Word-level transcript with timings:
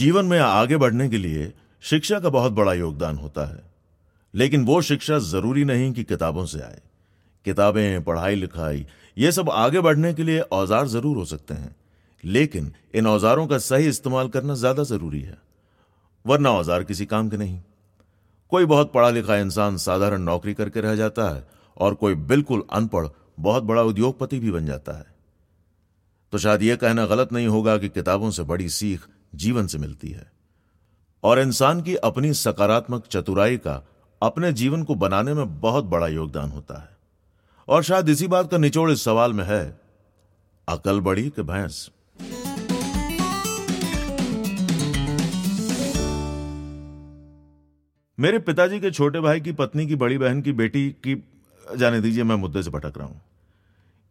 जीवन 0.00 0.24
में 0.24 0.38
आगे 0.38 0.76
बढ़ने 0.76 1.08
के 1.08 1.18
लिए 1.18 1.52
शिक्षा 1.82 2.18
का 2.20 2.28
बहुत 2.28 2.52
बड़ा 2.52 2.72
योगदान 2.74 3.16
होता 3.16 3.44
है। 3.46 3.62
लेकिन 4.34 4.64
वो 4.64 4.80
शिक्षा 4.82 5.18
ज़रूरी 5.20 5.64
नहीं 5.64 5.92
कि 5.92 6.04
किताबों 6.04 6.44
से 6.46 6.60
आए। 6.60 6.80
किताबें, 7.46 8.02
पढ़ाई, 8.04 8.34
लिखाई, 8.34 8.86
ये 9.16 9.32
सब 9.32 9.50
आगे 9.50 9.80
बढ़ने 9.80 10.14
के 10.14 10.22
लिए 10.22 10.40
औज़ार 10.40 10.86
ज़रूर 10.88 11.16
हो 11.16 11.24
सकते 11.24 11.54
हैं। 11.54 11.74
लेकिन 12.24 12.72
इन 12.94 13.06
औजारों 13.06 13.46
का 13.46 13.58
सही 13.58 13.88
इस्तेमाल 13.88 14.28
करना 14.28 14.54
ज़्यादा 14.54 14.82
ज़रूरी 14.84 15.20
है। 15.20 15.38
वरना 16.24 16.50
औज़ार 16.52 16.84
किसी 16.84 17.06
काम 17.06 17.28
के 17.28 17.36
नहीं। 17.36 17.60
कोई 18.52 18.64
बहुत 18.64 18.92
पढ़ा 18.92 19.10
लिखा 19.10 19.36
इंसान 19.36 19.76
साधारण 19.78 20.22
नौकरी 20.22 20.54
करके 20.54 20.80
रह 20.80 20.96
जाता 20.96 21.28
है 21.28 21.46
और 21.76 21.94
कोई 21.94 22.14
बिल्कुल 22.14 22.64
अनपढ़, 22.72 23.06
बहुत 23.40 23.62
बड़ा 23.62 23.82
उद्योगपति 23.82 24.38
भी 24.38 24.50
बन 24.50 24.66
जाता 24.66 24.98
है। 24.98 25.06
तो 26.32 26.38
शायद 26.38 26.62
यह 26.62 26.76
कहना 26.76 27.06
गलत 27.06 27.32
नहीं 27.32 27.46
होगा 27.48 27.78
कि 27.78 27.88
किताबों 27.88 28.30
से 28.30 28.42
बड़ी 28.42 28.68
सीख 28.70 29.06
जीवन 29.34 29.66
से 29.66 29.78
मिलती 29.78 30.08
है। 30.08 30.32
और 31.24 31.38
इंसान 31.38 31.82
की 31.82 31.94
अपनी 31.94 32.34
सकारात्मक 32.34 33.06
चतुराई 33.06 33.56
का 33.56 33.86
अपने 34.22 34.52
जीवन 34.52 34.82
को 34.82 34.94
बनाने 34.94 35.34
में 35.34 35.60
बहुत 35.60 35.84
बड़ा 35.84 36.06
योगदान 36.06 36.50
होता 36.50 36.80
है। 36.80 36.96
और 37.68 37.82
शायद 37.82 38.08
इसी 38.08 38.26
बात 38.26 38.50
का 38.50 38.58
निचोड़ 38.58 38.90
इस 38.90 39.04
सवाल 39.04 39.32
में 39.32 39.44
है, 39.44 39.80
अकल 40.68 41.00
बड़ी 41.00 41.30
कि 41.30 41.42
भैंस? 41.42 41.90
मेरे 48.20 48.38
पिताजी 48.38 48.80
के 48.80 48.90
छोटे 48.90 49.20
भाई 49.20 49.40
की 49.40 49.52
पत्नी 49.52 49.86
की 49.86 49.96
बड़ी 49.96 50.18
बहन 50.18 50.42
की 50.42 50.52
बेटी 50.52 50.90
की, 50.90 51.24
जाने 51.76 52.00
दीजिए 52.00 52.24
मैं 52.24 52.36
मुद्दे 52.36 52.62
से 52.62 52.70
भटक 52.70 52.92
रहा 52.96 53.06
हूँ। 53.06 53.22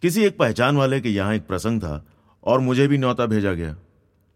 किसी 0.02 0.24
एक 0.24 0.38
पहचान 0.38 0.78
वाले 0.78 1.02
के 1.02 1.10
यहाँ 1.10 1.36
एक 1.36 1.48
प्रसंग 1.48 1.82
था 1.82 2.06
और 2.44 2.60
मुझे 2.60 2.88
भी 2.88 2.98
न्योता 2.98 3.26
भेजा 3.26 3.54
गया। 3.54 3.76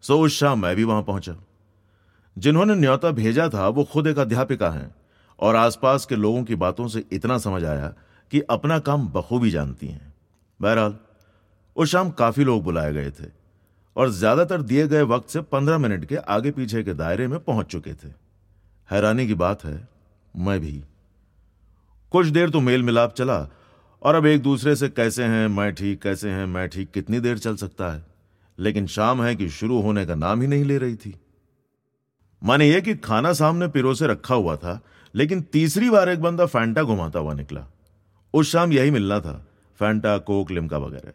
सो 0.03 0.19
उस 0.19 0.37
शाम 0.39 0.61
मैं 0.61 0.75
भी 0.75 0.83
वहाँ 0.83 1.03
पहुँचा। 1.03 1.35
जिन्होंने 2.37 2.75
न्योता 2.75 3.11
भेजा 3.11 3.47
था, 3.49 3.67
वो 3.67 3.83
खुद 3.83 4.07
एक 4.07 4.19
अध्यापिका 4.19 4.69
हैं 4.69 4.95
और 5.39 5.55
आसपास 5.55 6.05
के 6.05 6.15
लोगों 6.15 6.43
की 6.43 6.55
बातों 6.55 6.87
से 6.87 7.03
इतना 7.11 7.37
समझ 7.37 7.63
आया 7.63 7.93
कि 8.31 8.41
अपना 8.49 8.79
काम 8.79 9.07
बखूबी 9.07 9.51
जानती 9.51 9.87
हैं। 9.87 10.13
बहरहाल, 10.59 10.95
उस 11.75 11.91
शाम 11.91 12.09
काफ़ी 12.11 12.43
लोग 12.43 12.63
बुलाए 12.63 12.93
गए 12.93 13.11
थे 13.11 13.31
और 13.95 14.09
ज़्यादातर 14.09 14.61
दिए 14.61 14.87
गए 14.87 15.01
वक्त 15.03 15.29
से 15.29 15.41
पंद्रह 15.41 15.77
मिनट 15.77 16.05
के 16.05 16.15
आगे 16.15 16.51
पीछे 16.51 16.83
के 16.83 16.93
दायरे 16.93 17.27
में 17.27 17.39
पहुँच 17.39 17.65
चुके 17.65 17.93
थे। 17.93 18.07
हैरानी 18.89 19.27
की 19.27 19.33
बात 19.35 19.63
है, 19.63 19.87
मैं 20.33 20.59
भी। 20.59 20.83
कुछ 22.11 22.27
देर 22.27 22.49
तो 22.49 22.59
मेल 22.59 22.83
मिलाप 22.83 23.13
चला 23.13 23.47
और 24.01 24.15
अब 24.15 24.25
एक 24.25 24.41
दूसरे 24.41 24.75
से 24.75 24.89
कैसे 24.89 25.23
हैं, 25.23 25.47
मैं 25.47 25.73
ठीक 25.73 26.01
कैसे 26.01 26.29
हैं, 26.29 26.45
मैं 26.45 26.67
ठीक 26.69 26.91
कितनी 26.91 27.19
देर 27.19 27.37
चल 27.37 27.55
सकता 27.55 27.93
है? 27.93 28.12
लेकिन 28.59 28.87
शाम 28.87 29.23
है 29.23 29.35
कि 29.35 29.49
शुरू 29.49 29.81
होने 29.81 30.05
का 30.05 30.15
नाम 30.15 30.41
ही 30.41 30.47
नहीं 30.47 30.63
ले 30.63 30.77
रही 30.77 30.95
थी। 30.95 31.19
माने 32.43 32.69
यह 32.69 32.79
कि 32.79 32.95
खाना 32.95 33.33
सामने 33.33 33.67
पिरो 33.67 33.93
से 33.93 34.07
रखा 34.07 34.35
हुआ 34.35 34.55
था, 34.55 34.81
लेकिन 35.15 35.41
तीसरी 35.41 35.89
बार 35.89 36.09
एक 36.09 36.21
बंदा 36.21 36.45
फैंटा 36.45 36.83
घुमाता 36.83 37.19
हुआ 37.19 37.33
निकला। 37.33 37.67
उस 38.33 38.51
शाम 38.51 38.73
यही 38.73 38.91
मिलना 38.91 39.19
था, 39.19 39.47
फैंटा, 39.79 40.17
कोक, 40.17 40.51
लिमका 40.51 40.77
वगैरह। 40.77 41.11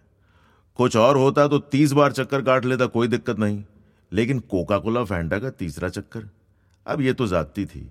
कुछ 0.75 0.97
और 0.97 1.17
होता 1.17 1.49
तो 1.49 1.59
तीस 1.59 1.93
बार 1.93 2.13
चक्कर 2.13 2.43
काट 2.43 2.65
लेता, 2.65 2.87
कोई 2.87 3.09
दिक्कत 3.09 3.39
नहीं। 3.39 3.65
लेकिन 4.13 4.39
कोका 4.39 4.79
कोला 4.79 5.05
फैंटा 5.05 5.39
का 5.39 5.51
तीसरा 5.51 5.89
चक्कर। 5.89 6.29
अब 6.87 7.01
यह 7.01 7.13
तो 7.13 7.27
जाती 7.27 7.67
थी। 7.67 7.91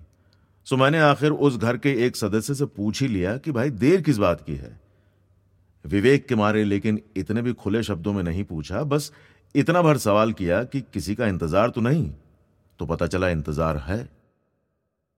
सो 0.64 0.76
मैंने 0.76 0.98
आखिर 0.98 1.30
उस 1.30 1.56
घर 1.56 1.76
के 1.76 2.06
एक 2.06 2.16
सदस्य 2.16 2.54
से 2.54 2.64
पूछ 2.64 3.02
ही 3.02 3.08
लिया 3.08 3.36
कि 3.36 3.52
भाई, 3.52 3.70
देर 3.70 4.00
किस 4.00 4.18
बात 4.18 4.40
की 4.40 4.54
है? 4.54 4.80
विवेक 5.86 6.26
के 6.26 6.34
मारे 6.34 6.64
लेकिन 6.64 7.00
इतने 7.16 7.42
भी 7.42 7.52
खुले 7.52 7.82
शब्दों 7.82 8.12
में 8.12 8.22
नहीं 8.22 8.44
पूछा, 8.44 8.82
बस 8.82 9.12
इतना 9.54 9.82
भर 9.82 9.98
सवाल 9.98 10.32
किया 10.32 10.62
कि 10.64 10.80
किसी 10.94 11.14
का 11.14 11.26
इंतज़ार 11.26 11.70
तो 11.70 11.80
नहीं 11.80 12.10
तो 12.80 12.86
पता 12.86 13.06
चला 13.06 13.28
इंतज़ार 13.28 13.76
है। 13.78 14.08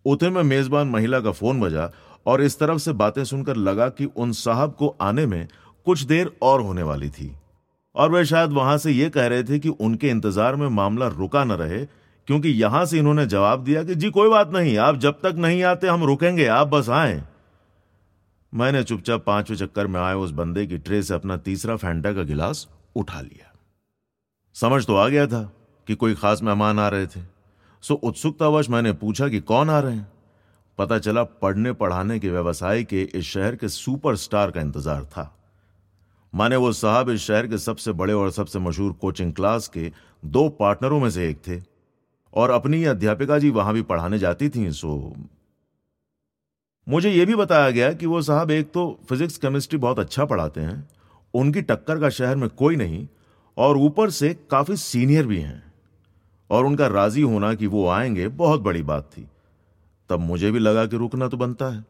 उतने 0.04 0.30
में 0.30 0.42
मेजबान 0.42 0.88
महिला 0.88 1.20
का 1.20 1.32
फ़ोन 1.32 1.60
बजा 1.60 1.90
और 2.26 2.42
इस 2.42 2.58
तरफ़ 2.58 2.78
से 2.78 2.92
बातें 2.94 3.24
सुनकर 3.24 3.56
लगा 3.56 3.88
कि 3.88 4.04
उन 4.06 4.32
साहब 4.32 4.74
को 4.74 4.88
आने 5.00 5.26
में 5.26 5.46
कुछ 5.86 6.02
देर 6.02 6.30
और 6.42 6.60
होने 6.60 6.82
वाली 6.82 7.08
थी। 7.10 7.34
और 7.94 8.10
वे 8.10 8.24
शायद 8.24 8.50
वहाँ 8.50 8.76
से 8.78 8.90
यह 8.90 9.08
कह 9.08 9.26
रहे 9.26 9.44
थे 9.44 9.58
कि 9.58 9.68
उनके 9.68 10.08
इंतज़ार 10.08 10.56
में 10.56 10.68
मामला 10.68 11.06
रुका 11.08 11.44
न 11.44 11.52
रहे, 11.52 11.84
क्योंकि 12.28 12.48
यहाँ 12.48 12.84
से 12.86 12.98
इन्होंने 12.98 13.26
जवाब 13.26 13.64
दिया 13.64 13.82
कि, 13.84 13.94
जी, 13.94 14.10
कोई 14.10 14.28
बात 14.28 14.52
नहीं, 14.52 14.76
आप 14.78 14.96
जब 14.96 15.20
तक 15.22 15.34
नहीं 15.38 15.62
आते, 15.64 15.86
हम 15.86 16.04
रुकेंगे, 16.04 16.46
आप 16.46 16.68
बस 16.68 16.88
आए। 16.90 17.22
मैंने 18.52 18.82
चुपचाप 18.84 19.24
पाँचवें 19.24 19.56
चक्कर 19.56 19.86
में 19.86 20.00
आए 20.00 20.14
उस 20.14 20.30
बंदे 20.30 20.66
की 20.66 20.78
ट्रे 20.78 21.02
से 21.02 21.14
अपना 21.14 21.36
तीसरा 21.38 21.76
फैंटा 21.76 22.12
का 22.12 22.22
गिलास 22.22 22.66
उठा 22.96 23.20
लिया। 23.20 23.49
समझ 24.56 24.84
तो 24.86 24.96
आ 24.96 25.08
गया 25.08 25.26
था 25.26 25.42
कि 25.86 25.94
कोई 25.94 26.14
खास 26.14 26.42
मेहमान 26.42 26.78
आ 26.78 26.88
रहे 26.88 27.06
थे। 27.06 27.20
सो 27.82 27.94
उत्सुकतावश 27.94 28.68
मैंने 28.70 28.92
पूछा 28.92 29.28
कि 29.28 29.40
कौन 29.40 29.70
आ 29.70 29.78
रहे 29.80 29.94
हैं? 29.94 30.06
पता 30.78 30.98
चला 30.98 31.22
पढ़ने 31.24 31.72
पढ़ाने 31.72 32.18
के 32.18 32.30
व्यवसाय 32.30 32.82
के 32.84 33.02
इस 33.04 33.24
शहर 33.24 33.56
के 33.56 33.68
सुपरस्टार 33.68 34.50
का 34.50 34.60
इंतज़ार 34.60 35.04
था। 35.04 35.36
माने 36.32 36.56
वो 36.56 36.72
साहब 36.72 37.10
इस 37.10 37.20
शहर 37.20 37.46
के 37.46 37.58
सबसे 37.58 37.92
बड़े 37.92 38.12
और 38.12 38.30
सबसे 38.30 38.58
मशहूर 38.58 38.92
कोचिंग 38.92 39.32
क्लास 39.32 39.68
के 39.68 39.90
दो 40.24 40.48
पार्टनरों 40.48 41.00
में 41.00 41.10
से 41.10 41.28
एक 41.28 41.38
थे। 41.48 41.60
और 42.32 42.50
अपनी 42.50 42.84
अध्यापिका 42.84 43.38
जी 43.38 43.50
वहाँ 43.50 43.74
भी 43.74 43.82
पढ़ाने 43.82 44.18
जाती 44.18 44.48
थी, 44.48 44.70
सो 44.72 45.14
मुझे 46.86 47.10
यह 47.10 47.26
भी 47.26 47.34
बताया 47.34 47.70
गया 47.70 47.92
कि 47.92 48.06
वो 48.06 48.20
साहब 48.22 48.50
एक 48.50 48.70
तो 48.72 49.00
फिजिक्स, 49.08 49.36
केमिस्ट्री 49.38 49.78
बहुत 49.78 49.98
अच्छा 49.98 50.24
पढ़ाते 50.24 50.60
हैं। 50.60 50.88
उनकी 51.34 51.62
टक्कर 51.62 52.00
का 52.00 52.08
शहर 52.10 52.36
में 52.36 52.48
कोई 52.50 52.76
नहीं 52.76 53.06
और 53.60 53.76
ऊपर 53.76 54.10
से 54.10 54.34
काफ़ी 54.50 54.76
सीनियर 54.76 55.26
भी 55.26 55.40
हैं। 55.40 55.72
और 56.50 56.66
उनका 56.66 56.86
राज़ी 56.86 57.22
होना 57.22 57.54
कि 57.54 57.66
वो 57.66 57.88
आएँगे 57.88 58.28
बहुत 58.28 58.60
बड़ी 58.60 58.82
बात 58.82 59.10
थी। 59.18 59.28
तब 60.10 60.20
मुझे 60.20 60.50
भी 60.50 60.58
लगा 60.58 60.86
कि 60.86 60.96
रुकना 60.96 61.28
तो 61.28 61.36
बनता 61.36 61.66
है। 61.66 61.84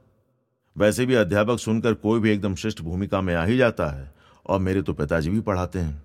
वैसे 0.78 1.06
भी 1.06 1.14
अध्यापक 1.14 1.59
सुनकर 1.59 1.94
कोई 1.94 2.20
भी 2.20 2.30
एकदम 2.30 2.54
श्रेष्ठ 2.54 2.82
भूमिका 2.82 3.20
में 3.20 3.34
आ 3.34 3.44
ही 3.44 3.56
जाता 3.56 3.86
है 3.86 4.14
और 4.47 4.60
मेरे 4.60 4.82
तो 4.82 4.92
पिताजी 4.92 5.30
भी 5.30 5.41
पढ़ाते 5.41 5.78
हैं। 5.78 6.03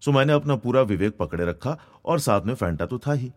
सो 0.00 0.12
मैंने 0.12 0.32
अपना 0.32 0.56
पूरा 0.56 0.82
विवेक 0.82 1.16
पकड़े 1.16 1.46
रखा 1.46 1.78
और 2.04 2.18
साथ 2.18 2.40
में 2.40 2.54
फैंटा 2.54 2.86
तो 2.86 2.98
था 2.98 3.12
ही। 3.12 3.32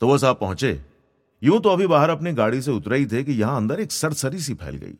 तो 0.00 0.08
वह 0.08 0.18
साहब 0.18 0.36
पहुँचे। 0.36 0.80
यूँ 1.42 1.60
तो 1.60 1.68
अभी 1.68 1.86
बाहर 1.86 2.10
अपनी 2.10 2.32
गाड़ी 2.32 2.62
से 2.62 2.70
उतरे 2.70 2.98
ही 2.98 3.06
थे 3.06 3.24
कि 3.24 3.32
यहाँ 3.32 3.56
अंदर 3.56 3.80
एक 3.80 3.92
सरसरी 3.92 4.38
सी 4.38 4.54
फैल 4.54 4.76
गई। 4.76 4.94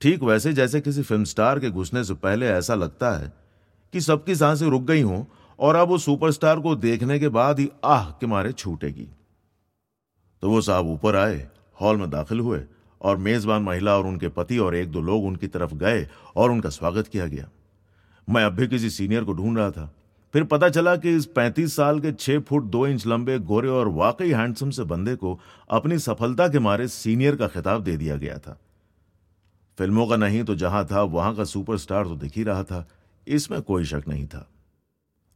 ठीक 0.00 0.22
वैसे 0.22 0.52
जैसे 0.52 0.80
किसी 0.80 1.02
फ़िल्म 1.02 1.24
स्टार 1.24 1.60
के 1.60 1.70
घुसने 1.70 2.04
से 2.04 2.14
पहले 2.14 2.46
ऐसा 2.46 2.74
लगता 2.74 3.10
है 3.10 3.43
कि 3.94 4.00
सबकी 4.00 4.34
साँसें 4.34 4.66
रुक 4.66 4.82
गई 4.82 5.02
हों 5.02 5.24
और 5.58 5.74
अब 5.74 5.88
वो 5.88 5.98
सुपरस्टार 5.98 6.60
को 6.60 6.74
देखने 6.76 7.18
के 7.18 7.28
बाद 7.28 7.60
ही 7.60 7.68
आह, 7.84 8.10
के 8.10 8.26
मारे 8.26 8.52
छूटेगी। 8.52 9.06
तो 10.42 10.50
वो 10.50 10.60
साहब 10.60 10.86
ऊपर 10.86 11.16
आए, 11.16 11.48
हॉल 11.80 11.96
में 11.96 12.10
दाखिल 12.10 12.40
हुए 12.40 12.60
और 13.02 13.16
मेजबान 13.16 13.62
महिला 13.62 13.96
और 13.96 14.06
उनके 14.06 14.28
पति 14.28 14.58
और 14.58 14.76
एक 14.76 14.90
दो 14.92 15.00
लोग 15.00 15.24
उनकी 15.24 15.46
तरफ़ 15.46 15.74
गए 15.74 16.08
और 16.36 16.50
उनका 16.50 16.68
स्वागत 16.68 17.08
किया 17.08 17.26
गया। 17.26 17.48
मैं 18.30 18.44
अब 18.44 18.52
भी 18.52 18.68
किसी 18.68 18.90
सीनियर 18.90 19.24
को 19.24 19.32
ढूंढ 19.32 19.58
रहा 19.58 19.70
था। 19.70 19.94
फिर 20.32 20.44
पता 20.44 20.68
चला 20.68 20.96
कि 20.96 21.16
इस 21.16 21.26
पैंतीस 21.26 21.76
साल 21.76 22.00
के 22.00 22.12
छह 22.12 22.40
फुट 22.40 22.62
दो 22.62 22.86
इंच 22.86 23.06
लंबे, 23.06 23.38
गोरे 23.38 23.68
और 23.68 23.88
वाकई 23.88 24.30
हैंडसम 24.30 24.70
से 24.70 24.84
बंदे 24.84 25.16
को 25.16 25.40
अपनी 25.70 25.98
सफलता 25.98 26.48
के 26.48 26.58
मारे 26.58 26.88
सीनियर 26.88 27.36
का 27.36 27.48
खिताब 27.48 27.82
दे 27.82 27.96
दिया 27.96 28.16
गया 28.16 28.38
था। 28.38 28.58
फ़िल्मों 29.78 30.06
का 30.06 30.16
नहीं 30.16 30.44
तो 30.44 30.54
जहाँ 30.54 30.86
था, 30.86 31.02
वहाँ 31.02 31.34
का 31.34 31.44
सुपरस्टार 31.44 32.04
तो 32.04 32.16
दिख 32.16 32.36
ही 32.36 32.42
रहा 32.42 32.64
था। 32.64 32.88
इसमें 33.28 33.62
कोई 33.62 33.84
शक 33.84 34.02
नहीं 34.08 34.26
था। 34.26 34.50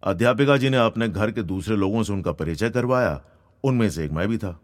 अध्यापिका 0.02 0.56
जी 0.56 0.70
ने 0.70 0.76
अपने 0.76 1.08
घर 1.08 1.30
के 1.30 1.42
दूसरे 1.42 1.76
लोगों 1.76 2.02
से 2.02 2.12
उनका 2.12 2.32
परिचय 2.32 2.70
करवाया। 2.70 3.20
उनमें 3.64 3.90
से 3.90 4.04
एक 4.04 4.10
मैं 4.10 4.28
भी 4.28 4.38
था। 4.38 4.60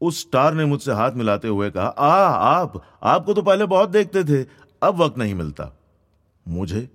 उस 0.00 0.20
स्टार 0.20 0.54
ने 0.54 0.64
मुझसे 0.64 0.92
हाथ 0.92 1.12
मिलाते 1.12 1.48
हुए 1.48 1.70
कहा 1.70 1.86
आ 1.86 2.12
आप, 2.28 2.82
आपको 3.02 3.34
तो 3.34 3.42
पहले 3.42 3.66
बहुत 3.66 3.88
देखते 3.88 4.24
थे, 4.24 4.46
अब 4.82 4.94
वक्त 4.96 5.18
नहीं 5.18 5.34
मिलता। 5.34 5.76
मुझे? 6.48 6.88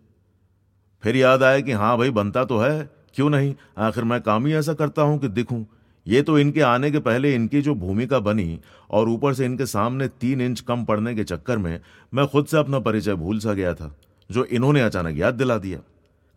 फिर 1.03 1.15
याद 1.15 1.43
आया 1.43 1.59
कि 1.59 1.71
हाँ 1.71 1.97
भाई, 1.97 2.09
बनता 2.09 2.45
तो 2.45 2.57
है, 2.57 2.89
क्यों 3.15 3.29
नहीं? 3.29 3.55
आखिर 3.77 4.03
मैं 4.03 4.21
काम 4.21 4.45
ही 4.45 4.53
ऐसा 4.53 4.73
करता 4.73 5.01
हूँ 5.01 5.19
कि 5.19 5.27
दिखूं। 5.27 5.65
ये 6.07 6.21
तो 6.21 6.39
इनके 6.39 6.61
आने 6.61 6.91
के 6.91 6.99
पहले 6.99 7.35
इनकी 7.35 7.61
जो 7.61 7.75
भूमिका 7.75 8.19
बनी 8.19 8.59
और 8.89 9.09
ऊपर 9.09 9.33
से 9.33 9.45
इनके 9.45 9.65
सामने 9.65 10.07
तीन 10.07 10.41
इंच 10.41 10.59
कम 10.59 10.85
पड़ने 10.85 11.15
के 11.15 11.23
चक्कर 11.23 11.57
में 11.57 11.81
मैं 12.13 12.27
खुद 12.27 12.45
से 12.45 12.57
अपना 12.57 12.79
परिचय 12.79 13.13
भूल 13.13 13.39
सा 13.39 13.53
गया 13.53 13.73
था। 13.73 13.95
जो 14.29 14.43
इन्होंने 14.45 14.81
अचानक 14.81 15.17
याद 15.17 15.33
दिला 15.33 15.57
दिया। 15.57 15.79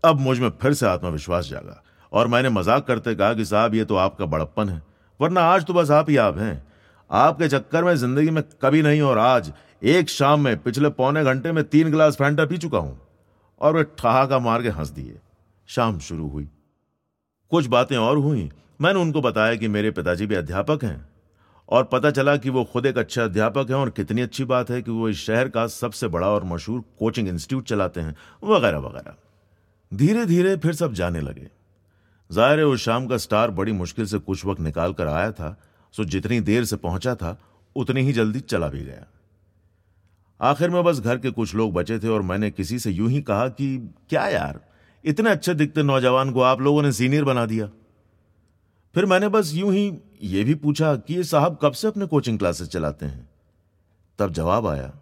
अब 0.04 0.20
मुझमें 0.20 0.50
फिर 0.62 0.74
से 0.74 0.86
आत्मविश्वास 0.86 1.48
जागा 1.48 1.82
और 2.12 2.28
मैंने 2.28 2.48
मज़ाक 2.50 2.86
करते 2.86 3.14
कहा 3.14 3.32
कि 3.34 3.44
साहब, 3.44 3.74
ये 3.74 3.84
तो 3.84 3.96
आपका 3.96 4.26
बड़प्पन 4.26 4.68
है, 4.68 4.82
वरना 5.20 5.42
आज 5.44 5.64
तो 5.64 5.74
बस 5.74 5.90
आप 5.90 6.10
ही 6.10 6.16
आप 6.18 6.38
हैं। 6.38 6.66
आपके 7.10 7.48
चक्कर 7.48 7.84
में 7.84 7.94
ज़िंदगी 7.96 8.30
में 8.30 8.42
कभी 8.62 8.82
नहीं 8.82 9.00
और 9.02 9.18
आज 9.18 9.52
एक 9.86 10.08
शाम 10.10 10.40
में 10.40 10.56
पिछले 10.62 10.88
पौने 10.90 11.24
घंटे 11.24 11.52
में 11.52 11.62
तीन 11.64 11.90
गिलास 11.90 12.16
फैंटा 12.16 12.44
पी 12.46 12.58
चुका 12.58 12.78
हूँ 12.78 13.00
और 13.60 13.76
वे 13.76 13.82
ठहाका 13.98 14.38
मार 14.38 14.62
के 14.62 14.68
हंस 14.70 14.88
दिए। 14.90 15.18
शाम 15.68 15.98
शुरू 15.98 16.28
हुई। 16.28 16.48
कुछ 17.52 17.66
बातें 17.66 17.96
और 17.96 18.18
हुई। 18.18 18.50
मैंने 18.80 19.00
उनको 19.00 19.20
बताया 19.20 19.54
कि 19.54 19.68
मेरे 19.68 19.90
पिताजी 19.90 20.26
भी 20.26 20.34
अध्यापक 20.34 20.84
हैं। 20.84 21.08
और 21.68 21.84
पता 21.84 22.10
चला 22.10 22.36
कि 22.36 22.50
वो 22.50 22.64
खुद 22.64 22.86
एक 22.86 22.98
अच्छे 22.98 23.20
अध्यापक 23.20 23.66
हैं 23.68 23.76
और 23.76 23.90
कितनी 23.90 24.20
अच्छी 24.20 24.44
बात 24.44 24.70
है 24.70 24.82
कि 24.82 24.90
वो 24.90 25.08
इस 25.08 25.16
शहर 25.16 25.48
का 25.48 25.66
सबसे 25.66 26.08
बड़ा 26.08 26.28
और 26.28 26.44
मशहूर 26.44 26.84
कोचिंग 26.98 27.28
इंस्टीट्यूट 27.28 27.64
चलाते 27.64 28.00
हैं, 28.00 28.16
वगैरह 28.44 28.78
वगैरह। 28.78 29.14
धीरे 29.94 30.26
धीरे 30.26 30.56
फिर 30.56 30.74
सब 30.74 30.92
जाने 30.92 31.20
लगे। 31.20 31.48
ज़ाहिर 32.32 32.58
है, 32.58 32.66
उस 32.66 32.80
शाम 32.80 33.06
का 33.06 33.16
स्टार 33.16 33.50
बड़ी 33.50 33.72
मुश्किल 33.72 34.06
से 34.06 34.18
कुछ 34.18 34.46
वक्त 34.46 34.60
निकाल 34.60 34.92
कर 34.92 35.06
आया 35.06 35.32
था, 35.32 35.60
सो 35.92 36.04
जितनी 36.04 36.40
देर 36.40 36.64
से 36.64 36.76
पहुँचा 36.76 37.14
था, 37.14 37.40
उतनी 37.76 38.00
ही 38.00 38.12
जल्दी 38.12 38.40
चला 38.40 38.68
भी 38.68 38.84
गया। 38.84 39.06
आखिर 40.40 40.70
में 40.70 40.84
बस 40.84 41.00
घर 41.00 41.18
के 41.18 41.30
कुछ 41.30 41.54
लोग 41.54 41.72
बचे 41.72 41.98
थे 41.98 42.08
और 42.08 42.22
मैंने 42.22 42.50
किसी 42.50 42.78
से 42.78 42.90
यूँ 42.90 43.10
ही 43.10 43.22
कहा 43.22 43.48
कि, 43.48 43.94
क्या 44.08 44.28
यार, 44.28 44.60
इतने 45.04 45.30
अच्छे 45.30 45.54
दिखते 45.54 45.82
नौजवान 45.82 46.30
को 46.30 46.40
आप 46.40 46.60
लोगों 46.60 46.82
ने 46.82 46.92
सीनियर 46.92 47.24
बना 47.24 47.46
दिया? 47.46 47.66
फिर 48.94 49.06
मैंने 49.06 49.28
बस 49.28 49.50
यूँ 49.54 49.72
ही 49.72 49.98
यह 50.22 50.44
भी 50.44 50.54
पूछा 50.54 50.94
कि 50.96 51.14
ये 51.14 51.24
साहब 51.24 51.58
कब 51.62 51.72
से 51.72 51.88
अपने 51.88 52.06
कोचिंग 52.06 52.38
क्लासेस 52.38 52.68
चलाते 52.68 53.06
हैं? 53.06 53.28
तब 54.18 54.32
जवाब 54.32 54.66
आया 54.66 54.92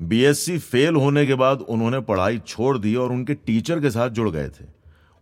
बीएससी 0.00 0.58
फेल 0.58 0.96
होने 0.96 1.26
के 1.26 1.34
बाद 1.34 1.60
उन्होंने 1.60 2.00
पढ़ाई 2.00 2.38
छोड़ 2.38 2.78
दी 2.78 2.94
और 2.94 3.12
उनके 3.12 3.34
टीचर 3.34 3.80
के 3.80 3.90
साथ 3.90 4.10
जुड़ 4.10 4.30
गए 4.30 4.48
थे। 4.48 4.64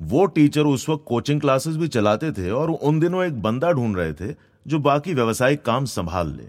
वो 0.00 0.26
टीचर 0.26 0.60
उस 0.60 0.88
वक्त 0.88 1.04
कोचिंग 1.08 1.40
क्लासेस 1.40 1.76
भी 1.76 1.88
चलाते 1.88 2.32
थे 2.32 2.50
और 2.50 2.70
उन 2.70 3.00
दिनों 3.00 3.24
एक 3.24 3.42
बंदा 3.42 3.72
ढूंढ 3.72 3.96
रहे 3.96 4.12
थे 4.12 4.34
जो 4.66 4.78
बाकी 4.78 5.14
व्यवसायिक 5.14 5.62
काम 5.62 5.84
संभाल 5.84 6.32
ले। 6.32 6.48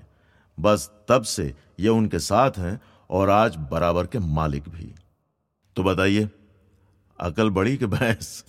बस 0.58 0.92
तब 1.10 1.22
से 1.22 1.54
ये 1.80 1.90
उनके 1.90 2.20
साथ 2.20 2.52
हैं 2.58 2.80
और 3.10 3.30
आज 3.30 3.56
बराबर 3.72 4.08
के 4.08 4.20
मालिक 4.20 4.70
भी। 4.70 4.94
तो 5.76 5.84
बताइए, 5.84 6.30
अकल 7.20 7.50
बड़ी 7.50 7.78
कि 7.78 7.86
भैंस 7.86 8.46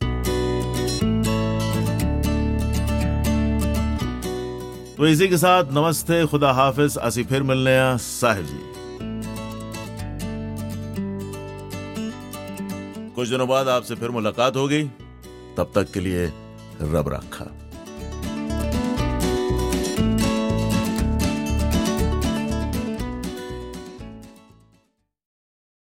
तो 5.05 5.09
इसी 5.09 5.29
के 5.29 5.39
साथ 5.39 5.65
नमस्ते, 5.73 6.27
खुदा 6.27 6.53
हाफिज। 6.53 6.97
असी 6.97 7.25
फिर 7.25 7.43
मिलने 7.43 7.99
साहिब 7.99 8.47
जी। 8.47 8.61
कुछ 13.15 13.29
दिनों 13.29 13.49
बाद 13.49 13.69
आपसे 13.69 13.95
फिर 13.95 14.11
मुलाकात 14.11 14.57
होगी। 14.57 14.83
तब 15.57 15.73
तक 15.75 15.93
के 15.93 16.01
लिए 16.01 16.27
रब 16.83 17.05
रखा। 17.09 17.64